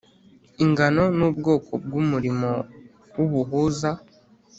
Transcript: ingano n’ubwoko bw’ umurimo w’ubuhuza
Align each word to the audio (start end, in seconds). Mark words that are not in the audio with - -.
ingano 0.63 1.03
n’ubwoko 1.17 1.71
bw’ 1.83 1.93
umurimo 2.01 2.51
w’ubuhuza 3.15 3.89